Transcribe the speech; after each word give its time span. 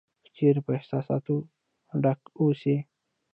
که 0.23 0.29
چېرې 0.37 0.61
په 0.65 0.71
احساساتو 0.77 1.35
ډک 2.01 2.19
اوسې. 2.39 2.77